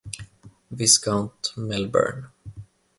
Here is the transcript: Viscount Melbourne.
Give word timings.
Viscount 0.71 1.49
Melbourne. 1.55 2.31